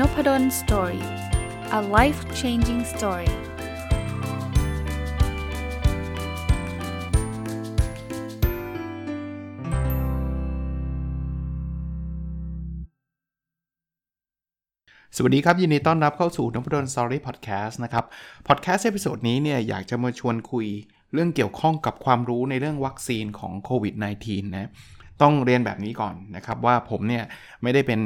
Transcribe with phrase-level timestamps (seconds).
[0.00, 1.04] นพด ล story
[1.78, 3.30] a life changing story
[15.16, 18.04] สวัสดีครับ ยินดีต้อนรับเข้าสู่นพดล story podcast นะครับ
[18.48, 20.66] podcast episode นี้เนี่ยอยากจะมาชวนคุย
[21.12, 23.94] เรื่องเกี่ยวข้องกับความรู้ในเรื่องวัคซีนของโควิด
[24.26, 24.70] -19 นะ
[25.22, 27.24] ต้องเรียนแบบนี้ก่อนนะครับว่าผมเนี่ย
[27.62, 28.00] ไม่ได้เป็น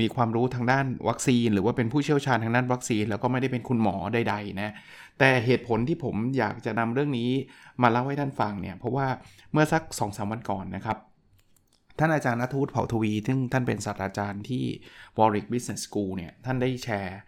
[0.00, 4.74] มีความรู้ทางด้านวัคซีน หรือว่าเป็นผู้เชี่ยวชาญทางด้านวัคซีน แล้วก็ไม่ได้เป็นคุณหมอใดๆนะ
[5.18, 7.30] แต่เหตุผลที่ผมอยากจะนำเรื่องนี้
[7.82, 9.06] มาเล่าให้ท่านฟังเนี่ยเพราะว่า
[9.52, 10.98] เมื่อสัก2อสวันก่อนนะครับ
[11.98, 14.64] ท่านอาจารย์นัทวุฒิเผ่าทวี ซึ่งท่านเป็นศาสตราจารย์ที่
[15.18, 17.18] Warwick Business School เนี่ยท่านได้แชร์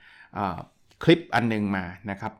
[1.04, 2.32] คลิปอันนึงมานะครับ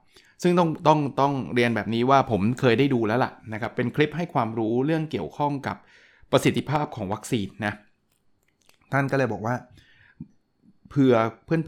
[0.43, 5.77] ซึ่งต้องต้องต้องเรียนแบบนี้ว่าผมเคยได้ดูแล้วล่ะนะครับเป็นคลิปให้ความรู้เรื่องเกี่ยวข้องกับ
[6.33, 7.75] ประสิทธิภาพของวัคซีนนะ
[8.93, 9.57] ท่านก็เลยบอกว่า
[10.89, 11.15] เผื่อ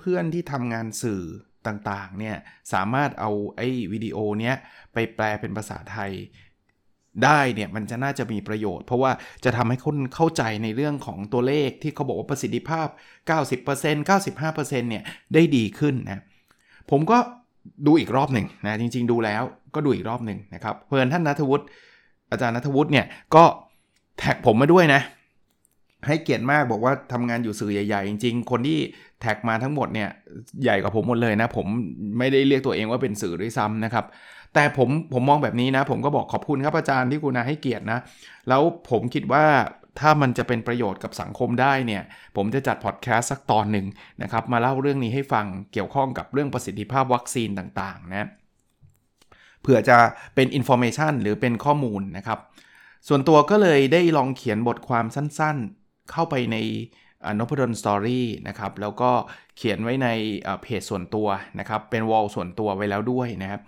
[0.01, 1.23] เพื่อนๆที่ทำงานสื่อ
[1.67, 2.37] ต่างๆเนี่ย
[2.73, 4.57] สามารถเอาไอ้วิดีโอเนี้ย
[4.93, 6.13] ไปแปลเป็นภาษาไทย
[7.25, 9.13] ได้เนี่ยมันจะน่าจะมีประโยชน์ เพราะว่า
[9.45, 12.87] จะทำให้คนเข้าใจในเรื่องของตัวเลขที่เขาบอกว่าประสิทธิภาพ
[13.49, 15.03] 90% 95%เนี่ย
[15.35, 16.23] ได้ดีขึ้นนะ
[16.91, 17.19] ผมก็
[17.87, 19.43] ดูอีกรอบหนึ่งนะจริง ๆ ดูแล้ว
[19.75, 21.65] ก็ดูอีกรอบหนึ่งนะครับเพื่อนท่านนัทวุฒิ
[22.31, 23.45] อาจารย์นัทวุฒิเนี่ยก็
[24.19, 25.03] แท็กผมมาด้วยนะ
[26.07, 28.79] ให้เกียรติมากบอกว่าทำงานอยู่สื่อใหญ่ๆ จริงๆ คนที่
[29.21, 30.09] แท็กมาทั้งหมดเนี่ย
[30.63, 31.67] ใหญ่กว่าผมหมดเลยนะ ผม
[32.19, 34.05] ไม่ได้เรียกตัวเองว่าเป็นสื่อด้วยซ้ำนะครับ
[34.55, 37.99] แต่ผมผมมองแบบนี้นะ ผมก็บอกขอบคุณครับอาจารย์ที่คุณาให้เกียรตินะ
[38.49, 39.45] แล้วผมคิดว่า
[40.01, 42.03] ถ้ามันจะเป็นประโยชน์กับสังคมได้เนี่ย
[42.37, 43.87] ผมจะจัดพอดแคสต์สักตอนหนึ่ง
[44.23, 48.29] นะครับ มาเล่าเรื่องนี้ให้ฟังเกี่ยวข้องกับเรื่องประสิทธิภาพวัคซีนต่างๆนะ
[49.63, 49.99] เผื่อจะ
[50.35, 52.39] เป็น information หรือเป็นข้อมูลนะครับ
[53.09, 56.57] ส่วนตัวก็เลยได้ลองเขียนบทความสั้นๆ เข้าไปใน
[57.39, 59.11] นพดล story นะครับ แล้วก็
[59.57, 60.09] เขียนไว้ใน
[60.63, 61.29] เพจส่วนตัว
[61.59, 63.61] นะครับ เป็น wall ส่วนตัวไว้แล้วด้วยนะครับ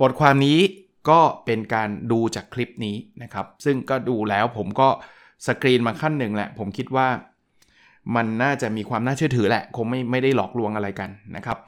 [0.00, 0.58] บทความนี้
[1.10, 4.88] ก็เป็นการดูจากคลิปนี้นะครับ ซึ่งก็ดูแล้วผมก็
[5.46, 7.08] สกรีนมาขั้นหนึ่งแหละ ผมคิดว่า
[8.16, 11.58] มันน่าจะมีความน่าเชื่อถือแหละ คงไม่ไม่ได้หลอกลวงอะไรกันนะครับ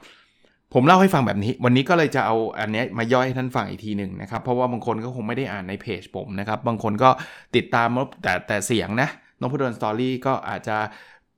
[0.79, 7.09] ผมเล่าให้ฟังแบบนี้ วันนี้ก็เลยจะเอาอันนี้มาย่อยให้ท่านฟังอีกทีหนึ่งนะครับ เพราะว่าบางคนก็คงไม่ได้อ่านในเพจผมนะครับ บางคนก็
[7.55, 7.87] ติดตาม
[8.23, 10.77] แต่แต่เสียงนะนพดล story ก็อาจจะ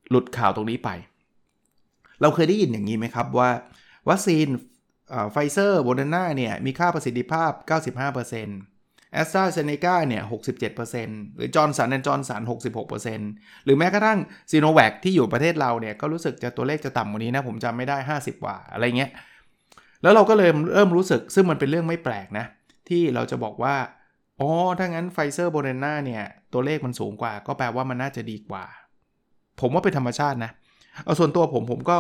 [0.10, 0.90] หลุดข่าวตรงนี้ไป
[2.22, 3.50] เราเคยได้ยินอย่างนี้ไหมครับว่า
[4.10, 4.48] วัคซีน
[5.32, 10.24] ไฟเซอร์โมเดอร์นาเนี่ยมีค่าประสิทธิภาพ 95%แอสตราเซเนกาเนี่ย
[10.80, 12.42] 67%หรือจอห์นสันแอนด์จอห์นสัน
[13.04, 14.20] 66%หรือแม้กระทั่ง
[14.52, 19.12] ซิโนแวคที่อยู่ประเทศเราเนี่ย ก็รู้สึกจะตัวเลขจะต่ำกว่านี้นะ ผมจำไม่ได้ 50กว่าอะไรเงี้ย
[20.02, 22.46] แล้วเราก็เลยเริ่มรู้สึกซึ่งมันเป็นเรื่องไม่แปลกนะ
[22.90, 23.76] ที่เราจะบอกว่า
[24.40, 24.50] อ๋อ
[24.80, 26.24] ถ้างั้นไฟเซอร์โมเดอร์นาเนี่ย
[26.54, 28.66] ตัวเลขมันสูงกว่า ก็แปลว่ามันน่าจะดีกว่า
[29.62, 30.52] ผมว่าเป็นธรรมชาตินะ
[31.04, 31.98] เอาส่วนตัวผมผมก็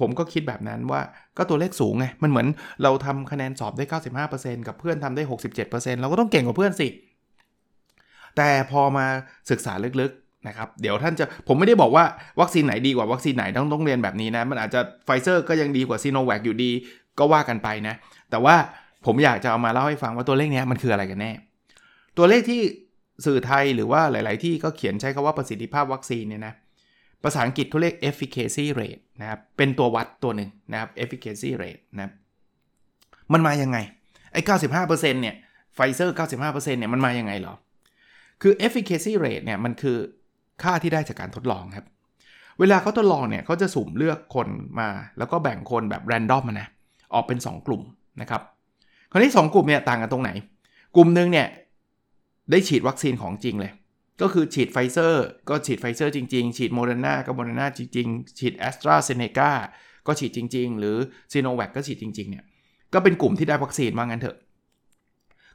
[0.00, 1.00] ผมก็คิดแบบนั้นว่า
[1.36, 2.46] ก็ตัวเลขสูงไง มันเหมือน
[2.82, 3.84] เราทำคะแนนสอบได้
[4.26, 5.22] 95%กับเพื่อนทำได้
[5.68, 6.88] 67%เราก็ต้องเก่งกว่าเพื่อนสิ
[8.36, 9.06] แต่พอมา
[9.50, 12.04] ศึกษาลึกๆนะครับ เดี๋ยวท่านจะผมไม่ได้บอกว่า
[12.40, 16.70] วัคซีนไหนดีกว่าวัคซีนไหนต้องต้องเรียนแบบนี้นะ มันอาจจะไฟเซอร์ก็ยังดีกว่าซีโนแวคอยู่ดี
[17.18, 17.94] ก็ว่ากันไปนะ
[18.30, 18.54] แต่ว่า
[19.06, 21.32] ผมอยากจะเอามาเล่าให้ฟังว่าตัวเลขนี้มันคืออะไรกันแน่
[22.18, 22.60] ตัวเลขที่
[23.26, 26.54] สื่อไทยหรือว่าหลาย ๆ ที่ก็เขียนใช้คำว่าประสิทธิภาพวัคซีนเนี่ยนะ
[27.22, 32.12] ภาษาอังกฤษเขาเรียก efficacy rate นะครับ เป็นตัววัดตัวหนึ่งนะครับ efficacy rate นะ
[33.32, 33.78] มันมายังไง
[34.32, 34.40] ไอ้
[34.80, 35.34] 95%เนี่ย
[35.74, 37.54] ไฟเซอร์95%เนี่ยมันมายังไงหรอ
[38.42, 39.96] คือ efficacy rate เนี่ยมันคือ
[40.62, 41.86] ค่าที่ได้จากการทดลองครับ
[42.58, 44.48] เวลาเขาทดลองเนี่ยเขาจะสุ่มเลือกคน
[44.80, 44.88] มา
[45.18, 46.68] แล้วก็แบ่งคนแบบ random มานะ
[47.14, 47.82] ออกเป็น 2 กลุ่ม
[48.20, 48.42] นะครับ
[49.10, 50.30] คราวนี้ 2 กลุ่มเนี่ยต่างกันตรงไหน
[50.96, 51.46] กลุ่มหนึ่งเนี่ย
[52.50, 53.72] ได้ฉีดวัคซีนของจริงเลย
[54.20, 59.50] ก็คือฉีดไฟเซอร์ก็ฉีดไฟเซอร์จริง ๆ ฉีดโมเดอร์นาก็โมเดอร์นาจริง ๆ ฉีดแอสตราเซเนกา
[60.06, 60.96] ก็ฉีดจริง ๆ หรือ
[61.32, 62.44] ซีโนแวคก็ฉีดจริง ๆ เนี่ย
[62.94, 64.36] ก็เป็นกลุ่มที่ได้วัคซีนว่างั้นเถอะ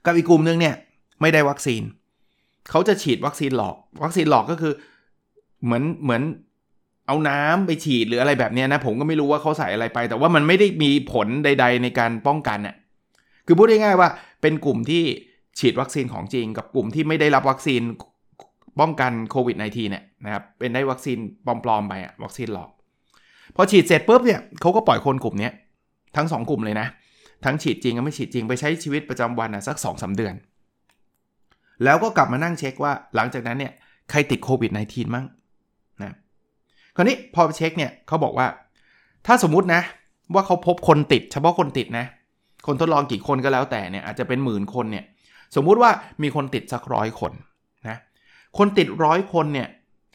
[0.06, 0.76] กับอีกกลุ่มนึงเนี่ย
[1.22, 1.82] ไม่ได้วัคซีน
[2.70, 4.74] เขาจะฉีดวัคซีนหลอก วัคซีนหลอกก็คือ
[5.66, 6.22] เหมือนเหมือน
[7.08, 12.76] เอาน้ำไปฉีดหรืออะไรแบบนี้นะผมก็ไม่รู้ว่าเขาใส่อะไรไป แต่ว่ามันไม่ได้มีผลใด ๆ ในการป้องกันน่ะ
[13.46, 14.10] คือพูดง่ายๆว่า
[14.42, 15.04] เป็นกลุ่มที่
[15.60, 17.82] ฉีดวัคซีนของจริง กับกลุ่มที่ไม่ได้รับวัคซีน
[18.80, 22.70] ป้องกันโควิด -19 เนี่ยนะครับเป็นได้วัคซีนปลอมๆไปอะวัคซีนหลอก
[23.56, 25.50] พอฉีดเสร็จปุ๊บเนี่ยเขาก็ปล่อยคนกลุ่มนี้
[26.16, 26.88] ทั้ง 2 กลุ่มเลยนะ
[27.46, 30.34] ทั้งฉีดจริงกับไม่ฉีดจริงไปใช้ชีวิตประจำวันอะสัก2อสเดือน
[31.84, 33.74] แล้วก็กลับมานั่งเช็คว่าหลังจากนั้นเนี่ย
[34.10, 35.26] ใครติดโควิด -19 มั้ง
[36.96, 38.48] คราวนี้พอไปเช็คเนี่ยเขาบอกว่า
[39.28, 39.82] ถ้าสมมุตินะ
[40.34, 42.06] ว่าเขาพบคนติด เฉพาะคนติดนะ
[42.68, 45.06] คนทดลองกี่คนก็แล้วแต่เนี่ยอาจจะเป็นหมื่นคนเนี่ย
[45.56, 47.32] สมมุติว่ามีคนติดสักร้อยคน
[47.88, 47.98] นะ
[48.58, 49.68] คนติดร้อยคนเนี่ย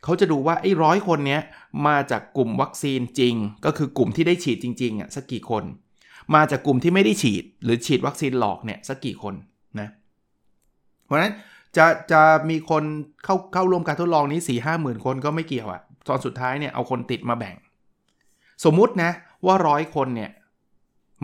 [0.05, 1.41] เขาจะดูว่าไอ้ร้อยคนเนี้ย
[1.87, 3.35] มาจากกลุ่มวัคซีนจริง
[3.65, 5.65] ก็คือกลุ่มที่ได้ฉีดจริงๆอะสักกี่คน
[6.35, 9.35] มาจากกลุ่มที่ไม่ได้ฉีด หรือฉีดวัคซีนหลอกเนี่ยสักกี่คน
[9.81, 9.89] นะ
[11.05, 11.33] เพราะฉะนั้น
[11.77, 12.85] จะจะมีคน
[13.25, 17.57] เข้าเข้าร่วมการทดลองนี้4ี่ห้าหมื่นคนก็ไม่เกี่ยวอะ ตอนสุดท้ายเนี่ยเอาคนติดมาแบ่ง
[18.65, 19.11] สมมุตินะ
[19.47, 20.31] ว่าร้อยคนเนี่ย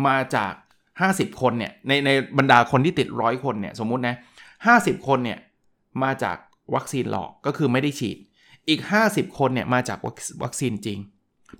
[0.07, 0.53] มาจาก
[1.01, 4.15] 50 คนเนี่ยในในบรรดาคนที่ติดร้อยคนเนี่ยสมมุตินะ
[4.61, 5.39] 50 คนเนี่ย
[6.03, 6.37] มาจาก
[6.75, 8.17] วัคซีนหลอกก็คือไม่ได้ฉีด
[8.69, 9.99] อีก 50 คนเนี่ยมาจาก
[10.43, 10.99] วัคซีนจริง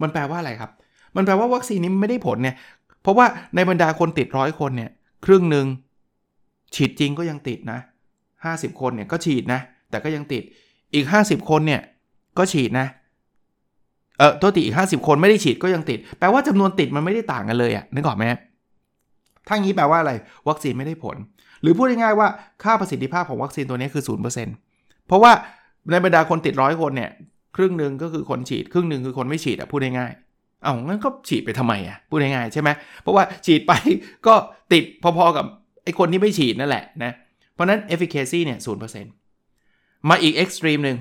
[0.03, 0.71] มันแปลว่าอะไรครับ
[1.17, 2.57] มันแปลว่าวัคซีนนี้ไม่ได้ผลเนี่ย
[3.03, 4.91] เพราะว่าในบรรดาคนติดร้อยคนเนี่ย
[5.25, 5.67] ครึ่งหนึ่ง
[6.75, 7.81] ฉีดจริงก็ยังติดนะ
[8.31, 9.61] 50 คนเนี่ยก็ฉีดนะ
[9.91, 10.43] แต่ก็ยังติด
[10.95, 11.81] อีก 50 คนเนี่ย
[12.39, 12.87] ก็ฉีดนะ
[14.19, 18.25] เออตัวติดอีก 50 คนไม่ได้ฉีดก็ยังติด แปลว่าจำนวนติดมันไม่ได้ต่างกันเลยอะนึกออกไหม
[19.49, 20.13] ถ้างี้แปลว่าอะไร
[20.49, 21.17] วัคซีนไม่ได้ผล
[21.63, 22.29] หรือพูดง่ายๆว่า
[22.63, 24.05] ค่าประสิทธิภาพของวัคซีนตัวนี้คือ
[24.55, 25.33] 0%เพราะว่า
[25.91, 27.11] ในบรรดาคนติดร้อยคนเนี่ย
[27.57, 32.69] ครึ่งหนึ่งก็คือคนฉีด ครึ่งหนึ่งคือคนไม่ฉีดอะพูดง่ายๆเอางั้นก็ฉีดไปทำไมอะพูดง่ายๆใช่ไหม
[33.03, 33.73] เพราะว่าฉีดไป
[34.27, 34.35] ก็
[34.73, 35.47] ติดพอๆกับ
[35.85, 37.13] ไอ้คนที่ไม่ฉีดนั่นแหละนะ
[37.55, 39.13] เพราะนั้น efficacy เนี่ยศูนย์เปอร์เซ็นต์
[40.09, 40.97] มาอีก extreme หนึ่ง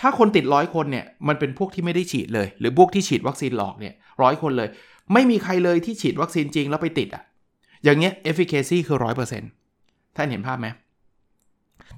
[0.00, 4.68] ถ้าคนติดร้อยคนเนี่ยมันเป็นพวกที่ไม่ได้ฉีดเลย หรือพวกที่ฉีดวัคซีนหลอกเนี่ยร้อยคนเลย
[5.12, 7.22] ไม่มีใครเลยที่ฉีดวัคซีนจริงแล้วไปติดอะ่ะ
[7.84, 9.50] อย่างเงี้ย efficacy คือร้อยเปอร์เซ็นต์
[10.16, 10.68] ท่านเห็นภาพไหม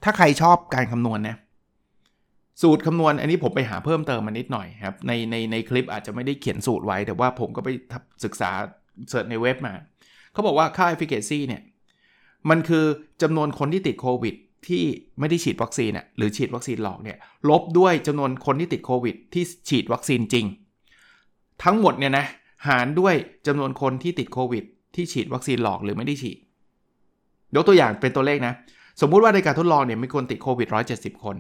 [0.04, 1.36] ถ้าใครชอบการคำนวณนะ
[2.62, 7.68] สูตรคำนวณอันนี้ผมไปหาเพิ่มเติมมานิดหน่อยครับในในในคลิปอาจจะไม่ได้เขียนสูตรไว้ แต่ว่าผมก็ไป
[8.24, 8.50] ศึกษา
[9.08, 9.74] เสิร์ชในเว็บมา
[10.32, 11.62] เขาบอกว่าค่า efficacy เนี่ย
[12.50, 12.84] มันคือ
[13.22, 14.34] จำนวนคนที่ติดโควิด
[14.66, 14.82] ที่
[15.18, 17.18] ไม่ได้ฉีดวัคซีนหรือฉีดวัคซีนหลอกเนี่ย
[17.50, 20.46] ลบด้วยจำนวนคนที่ติดโควิด ที่ฉีดวัคซีนจริง
[21.64, 22.26] ทั้งหมดเนี่ยนะ
[22.68, 23.14] หารด้วย
[23.46, 24.64] จำนวนคนที่ติดโควิด
[24.94, 26.38] ที่ฉีดวัคซีนหลอกหรือไม่ได้ฉีด
[27.54, 28.54] ยกตัวอย่างเป็นตัวเลขนะ
[29.00, 31.36] สมมุติว่าในการทดลองเนี่ยมีคนติดโควิด 170 คน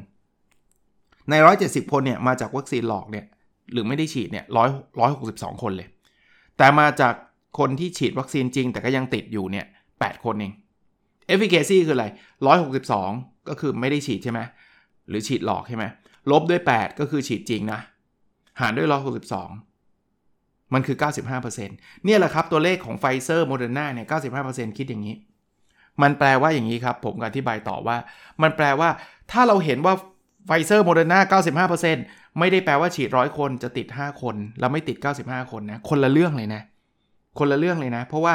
[1.30, 1.34] ใน
[1.64, 3.24] 170 คนเนี่ยมาจากวัคซีนหลอกเนี่ย
[3.72, 4.68] หรือไม่ได้ฉีดเนี่ยร้อย
[5.00, 5.88] ร้อยหกสิบสองคนเลย
[6.58, 7.14] แต่มาจาก
[7.58, 9.66] คนที่ฉีดวัคซีนจริง แต่ก็ยังติดอยู่เนี่ย
[10.00, 10.52] แปดคนเอง
[11.34, 12.06] efficacy คืออะไร
[12.80, 14.40] 162 ก็คือไม่ได้ฉีดใช่ไหม
[15.08, 15.84] หรือฉีดหลอกใช่ไหม
[16.30, 17.80] ลบด้วย 8 ก็คือฉีดจริงนะ
[18.60, 18.88] หารด้วย
[19.80, 20.96] 162 มันคือ
[21.40, 24.06] 95%เนี่ยแหละครับตัวเลขของไฟเซอร์โมเดอร์นาเนี่ย
[24.42, 25.16] 95%คิดอย่างนี้
[26.02, 27.96] มันแปลว่าอย่างนี้ครับ ผมอธิบายต่อว่า
[28.42, 28.88] มันแปลว่า
[29.32, 29.94] ถ้าเราเห็นว่า
[30.46, 31.66] ไฟเซอร์โมเดอร์นา
[31.98, 36.62] 95%ไม่ได้แปลว่าฉีดร้อยคนจะติด 5 คน แล้วไม่ติด 95 คนนะ คนละเรื่องเลยนะ
[37.38, 38.34] คนละเรื่องเลยนะ เพราะว่า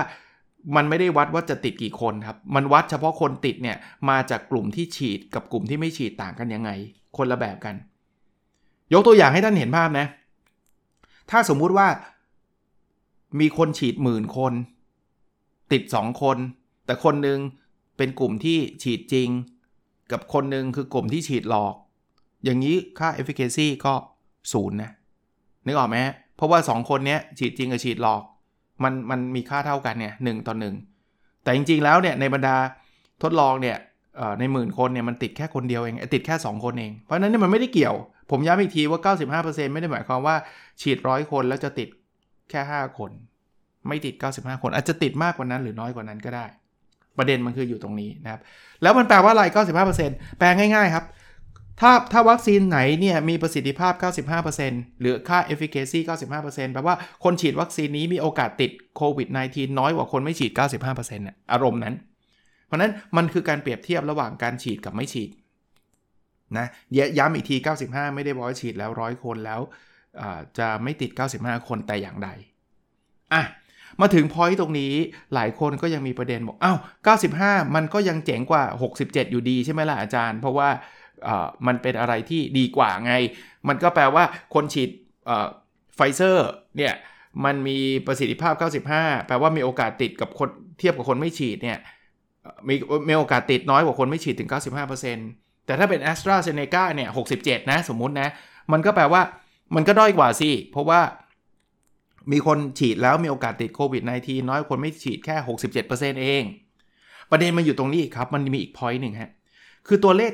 [0.76, 3.78] มันไม่ได้วัดว่าจะติดกี่คนครับ มันวัดเฉพาะคนติดเนี่ย
[4.10, 6.70] มาจากกลุ่มที่ฉีดกับกลุ่มที่ไม่ฉีดต่างกันยังไง
[7.18, 7.76] คนละแบบกัน
[8.94, 10.08] ยกตัวอย่างให้ท่านเห็นภาพนะ
[11.32, 11.88] ถ้าสมมุติว่า
[13.40, 14.54] มีคนฉีดหมื่นคน
[15.72, 16.38] ติด 2 คน
[16.86, 17.40] แต่คนหนึ่ง
[17.98, 19.30] เป็นกลุ่มที่ฉีดจริง
[20.12, 21.76] กับคนหนึ่งคือกลุ่มที่ฉีดหลอก
[22.44, 23.94] อย่างนี้ค่า efficacy ก็
[24.54, 24.92] ศูนย์นะ
[25.66, 25.98] นึกออกไหม
[26.36, 28.22] เพราะว่า 2 คนนี้ฉีดจริงกับฉีดหลอก
[28.84, 30.76] มันมันมีค่าเท่ากันเนี่ยหต่อหนึ่ง
[31.44, 32.56] แต่จริงๆแล้วเนี่ยในบรรดา
[33.24, 33.78] ทดลองเนี่ย
[34.40, 37.96] ในหมื่นคนเนี่ยมันติดแค่คนเดียวเองติดแค่ 2 คนเอง เพราะนั้นเนี่ยมันไม่ได้เกี่ยว
[38.32, 40.36] ผมย้ำอีกทีว่า 95%ไม่ได้หมายความว่า
[40.82, 41.90] ฉีดร้อยคนแล้วจะติด
[42.50, 43.12] แค่ 5 คน
[43.88, 46.46] ไม่ติด 95 คนอาจจะติดมากกว่านั้นหรือน้อยกว่านั้นก็ได้
[47.18, 48.42] ประเด็นมันคืออยู่ตรงนี้นะครับ
[48.82, 49.44] แล้วมันแปลว่าอะไร
[49.96, 51.06] 95%แปลง่ายๆครับ
[51.82, 53.94] ถ้าถ้าวัคซีนไหนเนี่ยมีประสิทธิภาพ
[54.42, 56.00] 95%หรือค่า efficacy
[56.36, 60.52] 95%แปลว่าคนฉีดวัคซีนนี้มีโอกาสติดโควิด -19 น้อยกว่าคนไม่ฉีด
[60.86, 61.96] 95%น่ะอารมณ์นั้น
[62.66, 65.30] เพราะนั้นมันคือการเปรียบเทียบระหว่างการฉีดกับไม่ฉีด
[66.58, 66.68] นะ
[67.18, 67.56] ย้ำอีกที
[67.86, 69.62] 95 ไม่ได้บอกว่าฉีดแล้วร้อยคนแล้ว
[70.58, 72.30] จะไม่ติด 95 คนแต่อย่างใด
[73.34, 73.44] อะ
[74.02, 74.94] มาถึงพอยต์ตรงนี้
[75.34, 76.78] หลายคนก็ยังมีประเด็นบอกอ้าว
[77.26, 78.64] 95 มันก็ยังเจ๋งกว่า
[78.98, 80.70] 67 อยู่ดีใช่ไหมล่ะอาจารย์ เพราะว่า
[81.68, 83.14] มันเป็นอะไรที่ดีกว่าไง
[83.68, 84.90] มันก็แปลว่าคนฉีด
[85.96, 86.94] ไฟเซอร์เนี่ย
[87.46, 88.54] มันมีประสิทธิภาพ
[88.90, 91.78] 95 แปลว่ามีโอกาสติดกับคนเทียบกับคนไม่ฉีดเนี่ย
[92.68, 92.76] มี
[93.10, 94.50] มีโอกาสติดน้อยกว่าคนไม่ฉีดถึง
[95.08, 98.30] 95%แต่ถ้าเป็น แอสตราเซ เนกา เนี่ย 67 นะสมมุตินะ
[98.72, 99.22] มันก็แปลว่า
[99.76, 101.02] มันก็ด้อยกว่าสิ เพราะว่า
[102.32, 105.36] มีคนฉีดแล้วมีโอกาสติดโควิด -19 น้อยคนไม่ฉีดแค่
[105.84, 106.44] 67%เอง
[107.32, 109.32] ประเด็นมันอยู่ตรงนี้ครับ มันมีอีก point หนึ่งฮะ
[109.88, 110.32] คือตัวเลข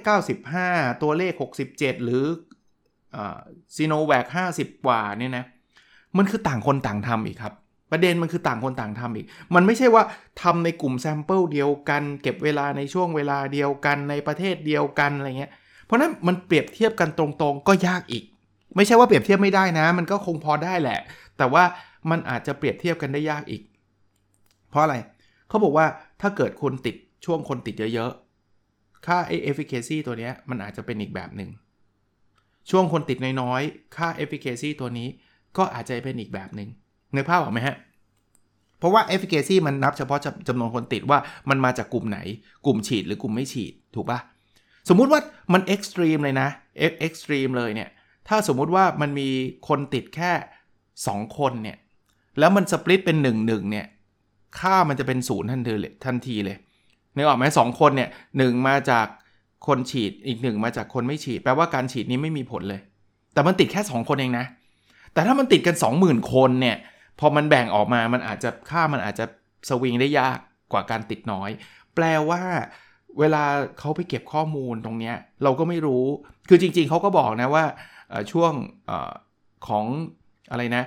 [0.50, 1.34] 95 ตัวเลข
[1.68, 2.24] 67 หรือ
[3.76, 4.26] ซิโนแวค
[4.58, 5.46] 50 กว่าเนี่ยนะ
[6.18, 7.54] มันคือต่างคนต่างทำอีกครับ
[7.92, 10.04] ประเด็นมันคือต่างคนต่างทำอีก มันไม่ใช่ว่า
[10.42, 15.52] ทำในกลุ่ม sample เดียวกัน เก็บเวลาในช่วงเวลาเดียวกันในประเทศเดียวกันอะไรเงี้ย
[15.86, 18.24] เพราะนั้นมันเปรียบเทียบกันตรงๆ ก็ยากอีก
[18.76, 21.00] ไม่ใช่ว่าเปรียบเทียบไม่ได้นะ มันก็คงพอได้แหละ
[21.38, 21.64] แต่ว่า
[22.10, 23.62] มันอาจจะเปรียบเทียบกันได้ยากอีก
[24.70, 24.96] เพราะอะไร
[25.48, 25.86] เขาบอกว่า
[26.22, 28.12] ถ้าเกิดคนติดช่วงคนติดเยอะ
[29.06, 31.50] ค่าไอ efficacy ตัวนี้มันอาจจะเป็นอีกแบบหนึ่ง
[32.70, 35.08] ช่วงคนติดน้อยๆ ค่า efficacy ตัวนี้
[35.58, 36.70] ก็อาจจะเป็นอีกแบบหนึง่ง
[37.16, 37.76] ในภาพออกไหมฮะ
[38.80, 42.20] เพราะว่า efficacy มันนับเฉพาะจำนวนคนติดว่ามันมาจากกลุ่มไหน
[42.66, 44.20] กลุ่มฉีดหรือกลุ่มไม่ฉีด ถูกปะ
[44.90, 45.20] สมมุติว่า
[45.54, 46.50] มัน extreme เลยนะ
[47.08, 47.90] extreme เลยเนี่ย
[48.28, 49.30] ถ้าสมมุติว่ามันมี
[49.68, 50.32] คนติดแค่
[50.86, 51.78] 2 คนเนี่ย
[52.40, 53.86] แล้วมันสปลิตเป็น 1 1เนี่ย
[54.60, 56.58] ค่ามันจะเป็นศูนย์ทันทีเลยทันทีเลย
[57.16, 59.08] นึกออกไหมสองคนเนี่ยหนึ่งมาจาก
[59.68, 62.82] คนฉีดอีกหนึ่งมาจากคนไม่ฉีด แปลว่าการฉีดนี้ไม่มีผลเลย
[63.34, 64.46] แต่มันติดแค่ 2 คนเองนะ
[65.14, 66.78] แต่ถ้ามันติดกัน 20,000 คนเนี่ย
[67.20, 69.26] พอมันแบ่งออกมามันอาจจะค่ามันอาจจะ
[69.70, 70.38] สวิงได้ยาก
[70.72, 71.50] กว่าการติดน้อย
[71.96, 72.42] แปลว่า
[73.20, 73.44] เวลา
[73.80, 75.14] เขาไปเก็บข้อมูลตรงนี้
[75.44, 76.06] เราก็ไม่รู้
[76.50, 77.66] คือจริงๆเขาก็บอกนะว่า
[78.32, 78.54] ช่วง
[78.90, 78.92] อ
[79.68, 79.86] ของ
[80.52, 80.84] อะไรนะ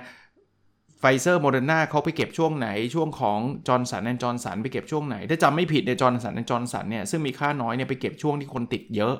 [0.99, 9.15] ไฟเซอร์โมเดอร์นาเขาไปเก็บช่วงไหน ช่วงของจอห์นสันแอนด์จอห์นสันไปเก็บช่วงไหน ถ้าจำไม่ผิดเนี่ยจอห์นสันแอนด์จอห์นสันเนี่ยซึ่งมีค่าน้อยเนี่ยไปเก็บช่วงที่คนติดเยอะ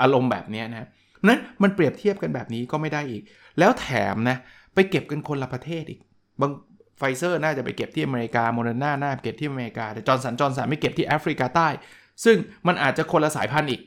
[0.00, 0.88] อารมณ์แบบนี้นะ
[1.28, 3.22] นั้นมันเปรียบเทียบกันแบบนี้ก็ไม่ได้อีก
[3.58, 4.36] แล้วแถมนะ
[4.74, 6.00] ไปเก็บกันคนละประเทศอีก
[6.40, 6.50] บาง
[6.98, 11.68] ไฟเซอร์น่าจะไปเก็บที่อเมริกาโมเดอร์นาน่าเก็บที่อเมริกาแต่จอห์นสันจอห์นสันไม่เก็บที่แอฟริกาใต้
[12.24, 13.82] ซึ่งมันอาจจะคนละสายพันธุ์อีก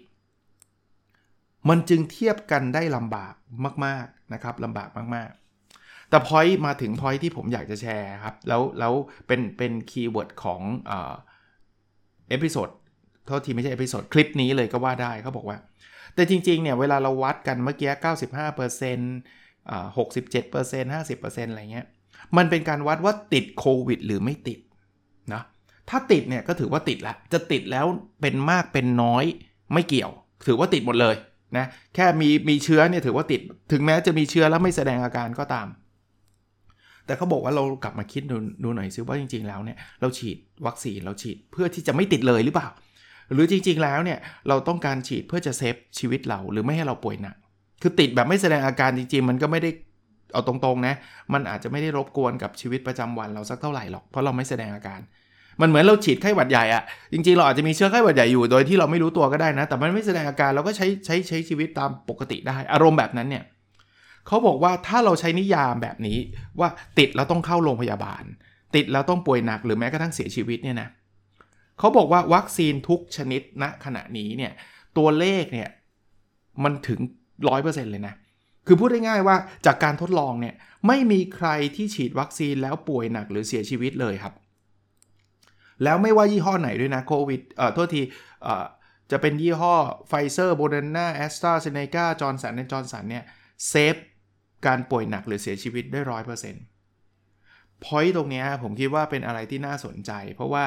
[1.70, 3.34] มันจึงเทียบกันได้ลำบาก
[3.86, 5.39] มาก ๆนะครับลำบากมากๆ
[6.10, 8.94] แต่ point มาถึง point ที่ผมอยากจะแชร์ครับ แล้วแล้ว
[9.28, 10.62] เป็นเป็น keyword ของ
[12.30, 12.70] episode
[13.26, 15.58] โทษทีไม่ใช่ episode คลิปนี้เลยก็ว่าได้เขาบอกว่า
[16.16, 17.92] แต่จริงๆเนี่ยเวลาเราวัดกันเมื่อกี้
[18.58, 21.88] 95%อ่า67% 50%อะไรเงี้ย
[22.38, 24.60] มันเป็นการวัดว่าติดโควิดหรือไม่ติด
[25.34, 25.42] นะ
[25.90, 27.86] ถ้าติดเนี่ยก็ถือว่าติดละจะติดแล้ว
[28.22, 29.26] เป็นมากเป็นน้อย
[29.74, 30.12] ไม่เกี่ยว
[30.48, 31.16] ถือว่าติดหมดเลย
[31.58, 35.68] นะแค่มีมีเชื้อเนี่ยถือว่าติด ถึงแม้จะมีเชื้อแล้วไม่แสดงอาการก็ตาม
[37.10, 42.68] แต่เขาบอกว่าเรากลับมาคิดดูดูหน่อยซิว่าจริง ๆ แล้วเนี่ยเราฉีดวัคซีนเราฉีดเพื่อที่จะไม่ติดเลยหรือเปล่า
[43.34, 47.36] หรือจริง ๆ แล้วเนี่ยเราต้องการฉีดเพื่อจะเซฟชีวิตเราหรือไม่ให้เราป่วยหนัก
[47.82, 49.70] คือติดแบบไม่แสดงอาการจริงๆมันก็ไม่ได้
[50.34, 50.96] เอาตรงๆนะ
[51.34, 55.00] มันอาจจะไม่ได้รบกวนกับชีวิตประจำวันเราสักเท่าไหร่หรอก เพราะเราไม่แสดงอาการ
[55.62, 63.44] มันเหมือนเราฉีดไข้หวัดใหญ่อะจริงๆ เราอาจจะมีเชื้อไข้หวัดใหญ่อยู่โดยที่เราไม่รู้ตัวก็ได้นะ แต่มันไม่แสดงอาการเราก็ใช้ใช้ใช้ชีวิตตามปกติได้ อารมณ์แบบนั้นเนี่ย
[64.30, 66.18] เขาบอกว่าถ้าเราใช้นิยามแบบนี้
[66.60, 66.70] ว่า
[67.00, 68.24] ติดแล้วต้องเข้าโรงพยาบาล
[68.76, 70.90] ติดแล้วต้องป่วยหนักหรือแม้กระทั่งเสียชีวิตเนี่ยนะ
[71.80, 74.52] เขาบอกว่าวัคซีนทุกชนิดณขณะนี้เนี่ย
[74.98, 75.70] ตัวเลขเนี่ย
[76.64, 77.00] มันถึง
[77.46, 78.16] 100%เลยนะ
[78.68, 80.56] คือพูดได้ง่ายว่าจากการทดลองเนี่ย
[80.88, 84.34] ไม่มีใครที่ฉีดวัคซีนแล้วป่วยหนักหรือเสียชีวิตเลยครับ
[85.84, 88.02] แล้วไม่ว่ายี่ห้อไหนด้วยนะโควิดเอ่อโทษที
[88.44, 88.66] เอ่อ
[89.12, 89.76] จะเป็นยี่ห้อ
[90.08, 93.24] ไฟเซอร์โมเดอร์นาแอสตราเซเนกาจอห์นสันและจอห์นสันเนี่ย
[93.70, 93.96] save
[94.68, 96.64] การป่วยหนักหรือเสียชีวิตได้ร้อยเปอร์เซ็นต์
[97.84, 100.66] พอยต์ตรงนี้ผมคิดว่าเป็นอะไรที่น่าสนใจ เพราะว่า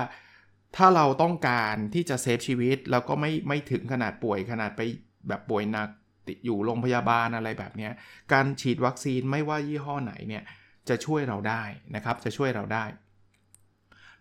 [0.76, 4.80] ถ้าเราต้องการที่จะเซฟชีวิตแล้วก็ไม่ไม่ถึงขนาดป่วยขนาดไป
[5.28, 5.88] แบบป่วยหนัก
[6.28, 7.88] ติดอยู่โรงพยาบาลอะไรแบบนี้
[8.32, 10.42] การฉีดวัคซีนไม่ว่ายี่ห้อไหนเนี่ย
[10.88, 11.62] จะช่วยเราได้
[11.94, 12.84] นะครับจะช่วยเราได้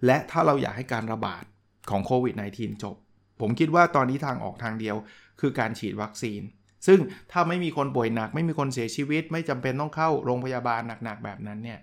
[0.06, 1.44] และถ้าเราอยากให้การระบาด
[1.90, 2.96] ของโควิด -19 จบ
[3.42, 4.96] ผมคิดว่าตอนนี้ทางออกทางเดียว
[5.40, 6.42] คือการฉีดวัคซีน
[6.88, 7.00] ซึ่ง
[7.32, 11.80] ถ้าไม่มีคนป่วยหนัก ไม่มีคนเสียชีวิต ไม่จำเป็นต้องเข้าโรงพยาบาลหนักๆแบบนั้นเนี่ย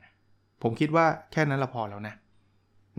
[0.63, 2.15] ผมคิดว่าแค่นั้นละพอแล้วนะ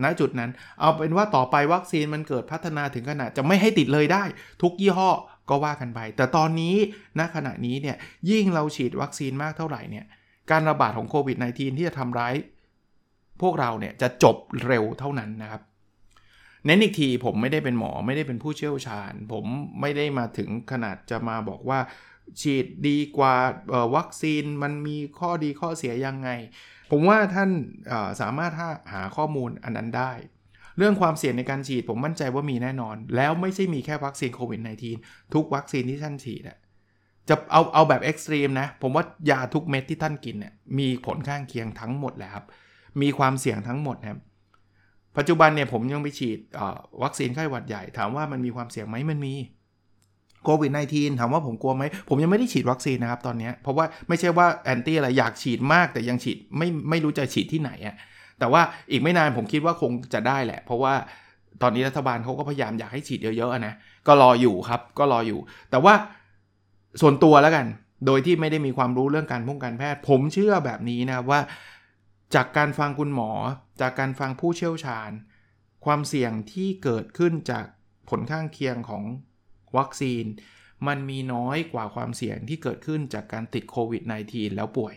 [0.02, 4.24] ณจุดนั้นเอาเป็นว่าต่อไปวัคซีนมันเกิดพัฒนาถึงขนาดจะไม่ให้ติดเลยได้
[4.62, 5.10] ทุกยี่ห้อ
[5.48, 6.74] ก็ว่ากันไป แต่ตอนนี้
[7.18, 7.96] ณขณะนี้เนี่ย
[8.30, 10.06] ยิ่งเราฉีดวัคซีนมากเท่าไหร่เนี่ย
[10.50, 12.34] การระบาดของโควิด -19 ที่จะทำร้าย
[13.42, 15.62] พวกเราเนี่ยจะจบเร็วเท่านั้นนะครับ
[16.66, 19.44] เน้นอีกทีผมไม่ได้เป็นหมอไม่ได้เป็นผู้เชี่ยวชาญ ผม
[19.80, 21.80] ไม่ได้มาถึงขนาดจะมาบอกว่า
[22.40, 23.34] ฉีดดีกว่า
[23.96, 26.28] วัคซีนมันมีข้อดีข้อเสียยังไง
[26.90, 27.50] ผมว่าท่าน
[28.20, 28.52] สามารถ
[28.92, 30.12] หาข้อมูลอันนั้นได้
[30.78, 34.60] เรื่องความเสี่ยงในการฉีดผมมั่นใจว่ามีแน่นอน แล้วไม่ใช่มีแค่วัคซีนโควิด
[34.96, 36.58] -19 ทุกวัคซีนที่ท่านฉีดอะ
[37.28, 42.44] จะเอาเอาแบบ extreme นะ ผมว่ายาทุกเม็ดที่ท่านกินเนี่ยมีผลข้างเคียงทั้งหมดแหละครับ
[43.02, 44.20] มีความเสี่ยงทั้งหมดนะครับ
[45.16, 46.38] ปัจจุบันเนี่ยผมยังไปฉีด
[47.02, 49.34] วัคซีนไข้หวัดใหญ่ ถามว่ามันมีความเสี่ยงไหมมันมี
[50.44, 57.94] โควิด -19 ถามว่าผมกลัวไหม ผมยังไม่ได้ฉีดวัคซีนนะครับตอนนี้เพราะว่าไม่ใช่ว่าแอนตี้อะไรอยากฉีดมาก แต่ยังฉีดไม่ไม่รู้จะฉีดที่ไหนอะ
[58.38, 60.94] แต่ว่าอีกไม่นานผมคิดว่าคงจะได้แหละ เพราะว่า
[61.62, 63.74] ตอนนี้รัฐบาลเขาก็พยายามอยากให้ฉีดเยอะๆนะ
[64.06, 65.40] ก็รออยู่ครับก็รออยู่
[65.70, 65.94] แต่ว่า
[67.00, 67.66] ส่วนตัวแล้วกัน
[68.06, 71.40] โดยที่ไม่ได้มีความรู้เรื่องการป้องกันแพทย์ ผมเชื่อแบบนี้นะว่า
[72.34, 73.30] จากการฟังคุณหมอ
[73.80, 75.10] จากการฟังผู้เชี่ยวชาญ
[75.84, 77.64] ความเสี่ยงที่เกิดขึ้นจาก
[78.08, 79.04] ผลข้างเคียงของ
[79.76, 80.24] วัคซีน
[80.86, 84.94] มันมีน้อยกว่าความเสี่ยงที่เกิดขึ้นจากการติดโควิด -19 แล้วป่วย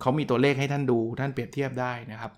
[0.00, 2.32] เขามีตัวเลขให้ท่านดูท่านเปรียบเทียบได้นะครับ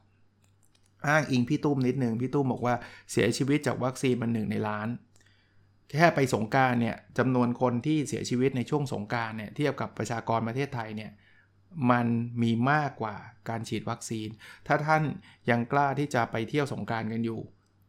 [1.08, 2.74] อ้างอิงพี่ตุ้มนิดนึงพี่ตุ้มบอกว่า
[3.10, 4.88] เสียชีวิตจากวัคซีนมันหนึ่งในล้าน
[5.90, 11.10] แค่ไปสงการเนี่ยจำนวนคนที่เสียชีวิตในช่วงสงการเนี่ยเทียบกับประชากรประเทศไทยเนี่ย
[11.90, 12.06] มัน
[12.42, 13.16] มีมากกว่า
[13.48, 14.28] การฉีดวัคซีน
[14.66, 15.02] ถ้าท่าน
[15.50, 17.40] ยังกล้าที่จะไปเที่ยวสงการกันอยู่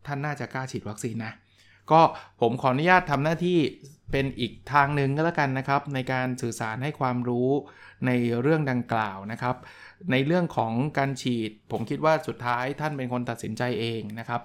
[0.07, 1.33] ท่านน่าจะกล้าฉีดวัคซีนนะ
[1.91, 2.01] ก็
[2.41, 3.59] ผมขออนุญาตทำหน้าที่
[4.11, 7.49] เป็นอีกทางหนึ่งก็แล้วกันนะครับ ในการสื่อสารให้ความรู้
[8.05, 8.11] ใน
[8.41, 9.55] เรื่องดังกล่าวนะครับ
[10.11, 14.41] ในเรื่องของการฉีด ผมคิดว่าสุดท้ายท่านเป็นคนตัดสินใจเองนะครับ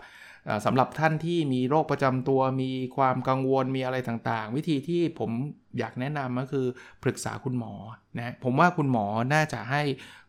[0.64, 5.30] สำหรับท่านที่มีโรคประจำตัวมีความกังวลมีอะไรต่างๆ วิธีที่ผม
[5.78, 6.66] อยากแนะนำก็คือ
[7.02, 7.74] ปรึกษาคุณหมอ
[8.18, 9.82] นะผมว่าคุณหมอน่าจะให้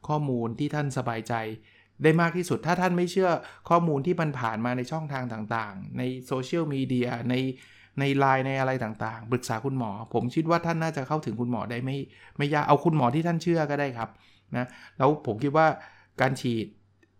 [0.07, 1.33] ข้อมูลที่ท่านสบายใจ
[2.03, 3.29] ได้มากที่สุดถ้าท่านไม่เชื่อ
[3.69, 7.35] ข้อมูลที่มันผ่านมาในช่องทางต่างๆ ในโซเชียลมีเดียใน
[7.99, 11.97] ในไลน์ในอะไรต่างๆ ปรึกษาคุณหมอ ผมคิดว่าท่านน่าจะเข้าถึงคุณหมอได้ไม่
[12.37, 14.09] ไม่ยากเอาคุณหมอที่ท่านเชื่อก็ได้ครับ
[14.55, 15.67] นะแล้วผมคิดว่า
[16.21, 16.67] การฉีด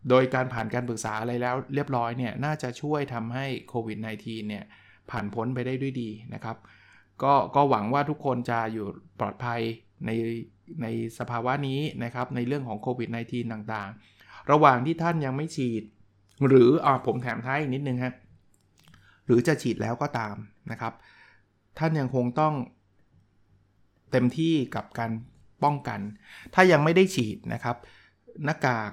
[0.10, 4.64] โดยการผ่านการปรึกษาอะไรแล้วเรียบร้อยเนี่ยน่าจะช่วยทำให้โควิด -19 เนี่ย
[5.10, 6.58] ผ่านพ้นไปได้ด้วยดีนะครับ
[7.24, 8.88] ก็ก็หวังว่าทุกคนจะอยู่
[9.20, 9.62] ปลอดภัย
[10.06, 10.12] ใน
[10.82, 10.88] ใน
[11.20, 15.84] สภาวะนี้นะครับในเรื่องของโควิด -19 ต่างๆ ระหว่างที่ท่านยังไม่ฉีด
[16.48, 18.14] หรืออ่าผมแถมท้ายอีกนิดนึงฮะ
[19.26, 20.36] หรือจะฉีดแล้วก็ตาม
[20.72, 20.94] นะครับ
[21.80, 22.54] ท่านยังคงต้อง
[24.12, 25.12] เต็มที่กับการ
[25.64, 26.00] ป้องกัน
[26.54, 27.78] ถ้ายังไม่ได้ฉีดนะครับ
[28.46, 28.92] หน้ากาก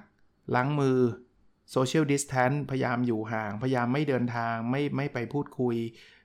[0.55, 0.99] ล้างมือ
[1.71, 5.77] โซเชียลดิสแทนพยายามอยู่ห่าง พยายามไม่เดินทางไม่ไม่ไปพูดคุย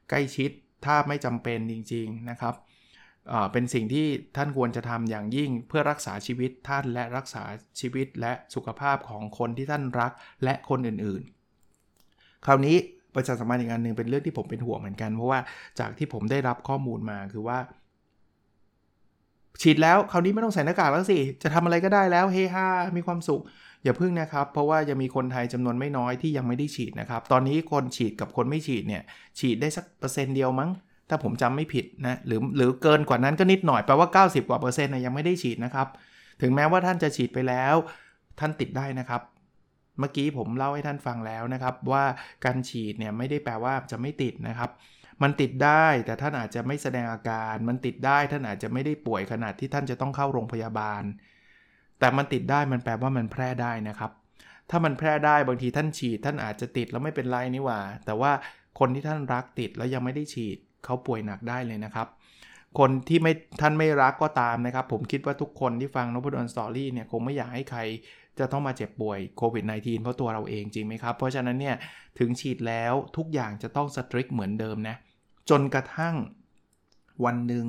[0.09, 0.51] ใกล้ชิด
[0.85, 2.55] ถ้าไม่จำเป็นจริง ๆ นะครับ
[3.51, 7.43] เป็นสิ่งที่ท่านควรจะทำอย่างยิ่งเพื่อรักษาชีวิตท่านและรักษา
[7.79, 10.11] ชีวิตและสุขภาพของคนที่ท่านรัก
[10.43, 12.77] และคนอื่นๆ คราวนี้
[13.15, 15.39] ประชาสัมพันธ์อีกอันหนึ่งเป็นเรื่องที่ผมเป็นห่วงเหมือนกัน เพราะว่า
[15.79, 17.57] จากที่ผมได้รับข้อมูลมาคือว่า
[19.61, 23.41] ฉีดแล้วคราวนี้ไม่ต้องใส่หน้ากากแล้วสิ จะทำอะไรก็ได้แล้วเฮฮามีความสุข
[23.83, 29.03] อย่าพึ่งนะครับ เพราะว่ายังมีคนไทยจำนวนไม่น้อยที่ยังไม่ได้ฉีดนะครับ ตอนนี้คนฉีดกับคนไม่ฉีดเนี่ย
[29.39, 30.69] ฉีดได้สักเปอร์เซ็นต์เดียวมั้ง
[31.09, 35.87] ถ้าผมจำไม่ผิดนะ หรือหรือเกินกว่านั้นก็นิดหน่อย แปลว่า 90 กว่าเปอร์เซ็นต์นะยังไม่ได้ฉีดนะครับ
[36.41, 37.75] ถึงแม้ว่าท่านจะฉีดไปแล้ว
[38.39, 39.21] ท่านติดได้นะครับ
[39.99, 42.03] เมื่อกี้ผมเล่าให้ท่านฟังแล้วนะครับว่า
[42.45, 44.69] การฉีดเนี่ยไม่ได้แปลว่าจะไม่ติดนะครับ
[45.23, 51.03] มันติดได้แต่ท่านอาจจะไม่แสดงอาการ มันติดได้ท่านอาจจะไม่ได้ป่วยขนาดที่ท่านจะต้องเข้าโรงพยาบาล
[51.99, 54.11] แต่มันติดได้มันแปลว่ามันแพร่ได้นะครับ
[54.69, 58.31] ถ้ามันแพร่ได้บางทีท่านฉีด ท่านอาจจะติดแล้วไม่เป็นไรนี่หว่า แต่ว่า
[58.79, 62.07] คนที่ท่านรักติดแล้วยังไม่ได้ฉีดเขาป่วยหนักได้เลยนะครับ
[62.79, 67.81] คนที่ไม่ท่านไม่รักก็ตามนะครับ ผมคิดว่าทุกคนที่ฟังนพดลสตอรี่เนี่ยคงไม่อยากให้ใคร
[68.39, 71.75] จะต้องมาเจ็บป่วยโควิด -19 เพราะตัวเราเองจริงไหมครับ เพราะฉะนั้นเนี่ย
[72.19, 74.95] ถึงฉีดแล้วทุกอย่างจะต้องสตริกเหมือนเดิมนะ
[75.49, 76.15] จนกระทั่ง
[77.25, 77.65] วันหนึ่ง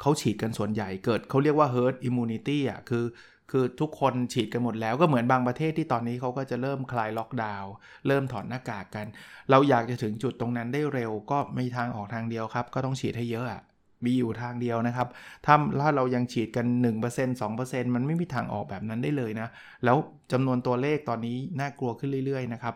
[0.00, 3.04] เขาฉีดกันส่วนใหญ่เกิดเขาเรียกว่า herd immunity อะคือ
[3.50, 7.72] คือทุกคนฉีดกันหมดแล้วก็เหมือนบางประเทศที่ตอนนี้เขาก็จะเริ่มคลายล็อกดาวน์
[8.06, 9.06] เริ่มถอดหน้ากากกัน
[9.50, 13.62] เราอยากจะถึงจุดตรงนั้นได้เร็วก็มีทางออกทางเดียวครับ ก็ต้องฉีดให้เยอะอะ
[14.04, 15.08] มีอยู่ทางเดียวนะครับ
[15.46, 19.48] ถ้าถ้าเรายังฉีดกัน 1% 2%มันไม่มีทางออกแบบนั้นได้เลยนะ
[19.84, 19.96] แล้ว
[20.32, 22.74] จำนวนตัวเลขตอนนี้น่ากลัวขึ้นเรื่อย ๆ นะครับ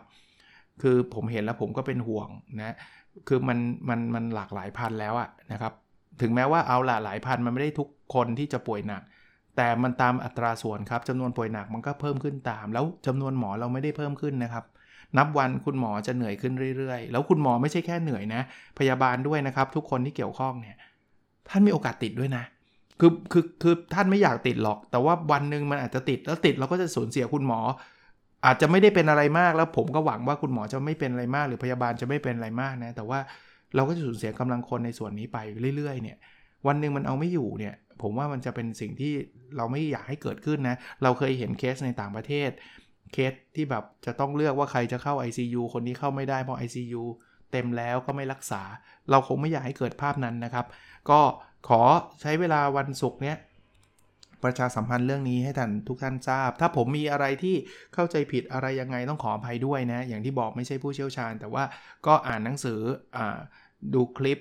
[0.81, 2.29] คือผมเห็นแล้วผมก็เป็นห่วง
[2.61, 2.75] นะ
[3.27, 5.73] คือมันมันมันหลากหลายพันแล้วอะนะครับ
[6.21, 9.01] ถึงแม้ว่าเอาละหลายพันมันไม่ได้ทุกคนที่จะป่วยหนัก
[9.57, 14.65] แต่มันตามอัตราส่วนครับจำนวนป่วยหนักมันก็เพิ่มขึ้นตาม แล้วจำนวนหมอเราไม่ได้เพิ่มขึ้นนะครับ
[15.17, 18.41] นับวันคุณหมอจะเหนื่อยขึ้นเรื่อยๆ แล้วคุณหมอไม่ใช่แค่เหนื่อยนะ
[18.79, 20.77] พยาบาลด้วยนะครับ ทุกคนที่เกี่ยวข้องเนี่ย
[21.49, 22.43] ท่านมีโอกาสติดด้วยนะ
[22.99, 27.59] คือคือคือท่านไม่อยากติดหรอก แต่ว่าวันหนึ่งมันอาจจะติดแล้วติดเราก็จะสูญเสียคุณหมอ
[28.45, 33.19] อาจจะไม่ได้เป็นอะไรมากแล้วผมก็หวังว่าคุณหมอจะไม่เป็นอะไรมาก หรือพยาบาลจะไม่เป็นอะไรมากนะ แต่ว่า
[33.75, 35.37] เราก็จะสูญเสียกำลังคนในส่วนนี้ไป
[35.77, 36.17] เรื่อยๆ เนี่ย
[36.67, 39.13] วันหนึ่งมันเอาไม่อยู่เนี่ย ผมว่ามันจะเป็นสิ่งที่
[39.57, 42.49] เราไม่อยากให้เกิดขึ้นนะ เราเคยเห็นเคสในต่างประเทศ
[43.13, 47.03] เคสที่แบบจะต้องเลือกว่าใครจะเข้า ICU คนนี้เข้าไม่ได้เพราะ ICU
[47.51, 48.61] เต็มแล้วก็ไม่รักษา
[49.09, 50.65] เราคงไม่อยากให้เกิดภาพนั้นนะครับ
[51.09, 51.19] ก็
[51.69, 51.81] ขอ
[52.21, 53.37] ใช้เวลาวันศุกร์เนี้ย
[54.43, 57.55] ประชาสัมพันธ์เรื่องนี้ให้ท่านทุกท่านทราบ ถ้าผมมีอะไรที่
[57.93, 61.63] เข้าใจผิดอะไรยังไงต้องขออภัยด้วยนะ อย่างที่บอกไม่ใช่ผู้เชี่ยวชาญ แต่ว่า
[62.07, 62.79] ก็อ่านหนังสือ
[63.17, 63.19] อ
[63.93, 64.39] ดูคลิป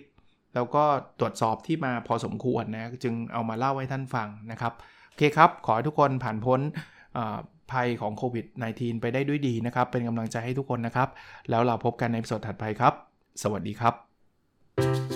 [0.54, 0.84] แล้วก็
[1.20, 4.72] ตรวจสอบที่มาพอสมควรนะจึงเอามาเล่าให้ท่านฟังนะครับ
[5.08, 6.60] โอเคครับ ขอให้ทุกคนผ่านพ้น
[7.72, 11.08] ภัยของโควิด -19 ไปได้ด้วยดีนะครับ เป็นกำลังใจให้ทุกคนนะครับ
[11.50, 12.92] แล้วเราพบกันในสดถัดไปครับ
[13.42, 15.15] สวัสดีครับ